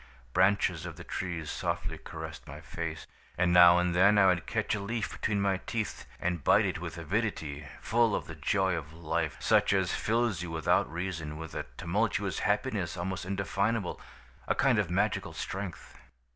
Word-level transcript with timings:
Branches 0.33 0.83
of 0.87 0.95
the 0.95 1.03
trees 1.03 1.51
softly 1.51 1.99
caressed 1.99 2.47
my 2.47 2.59
face, 2.59 3.05
and 3.37 3.53
now 3.53 3.77
and 3.77 3.93
then 3.93 4.17
I 4.17 4.25
would 4.25 4.47
catch 4.47 4.73
a 4.73 4.79
leaf 4.79 5.11
between 5.11 5.39
my 5.39 5.57
teeth 5.67 6.07
and 6.19 6.43
bite 6.43 6.65
it 6.65 6.79
with 6.81 6.97
avidity, 6.97 7.67
full 7.81 8.15
of 8.15 8.25
the 8.25 8.33
joy 8.33 8.75
of 8.75 8.93
life, 8.93 9.37
such 9.39 9.73
as 9.73 9.93
fills 9.93 10.41
you 10.41 10.49
without 10.49 10.91
reason, 10.91 11.37
with 11.37 11.53
a 11.53 11.67
tumultuous 11.77 12.39
happiness 12.39 12.97
almost 12.97 13.25
indefinable, 13.25 14.01
a 14.47 14.55
kind 14.55 14.79
of 14.79 14.89
magical 14.89 15.33
strength. 15.33 15.99